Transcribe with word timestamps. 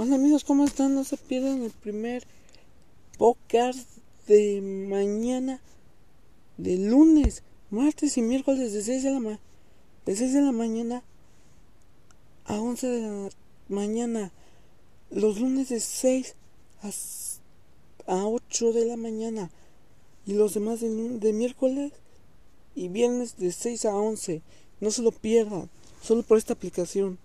Hola 0.00 0.14
amigos, 0.14 0.44
¿cómo 0.44 0.64
están? 0.64 0.94
No 0.94 1.02
se 1.02 1.16
pierdan 1.16 1.64
el 1.64 1.72
primer 1.72 2.22
podcast 3.16 3.80
de 4.28 4.60
mañana, 4.60 5.60
de 6.56 6.76
lunes, 6.76 7.42
martes 7.70 8.16
y 8.16 8.22
miércoles 8.22 8.72
de 8.72 8.80
6 8.84 9.02
de 9.02 9.10
la, 9.10 9.18
ma 9.18 9.40
de 10.06 10.14
6 10.14 10.34
de 10.34 10.40
la 10.42 10.52
mañana 10.52 11.02
a 12.44 12.60
11 12.60 12.86
de 12.86 13.00
la 13.00 13.28
mañana. 13.68 14.30
Los 15.10 15.40
lunes 15.40 15.68
de 15.68 15.80
6 15.80 16.36
a, 16.82 18.12
a 18.12 18.24
8 18.24 18.72
de 18.72 18.84
la 18.84 18.96
mañana. 18.96 19.50
Y 20.26 20.34
los 20.34 20.54
demás 20.54 20.78
de, 20.78 20.90
de 20.90 21.32
miércoles 21.32 21.92
y 22.76 22.86
viernes 22.86 23.36
de 23.36 23.50
6 23.50 23.86
a 23.86 23.96
11. 23.96 24.42
No 24.78 24.92
se 24.92 25.02
lo 25.02 25.10
pierdan, 25.10 25.68
solo 26.00 26.22
por 26.22 26.38
esta 26.38 26.52
aplicación. 26.52 27.18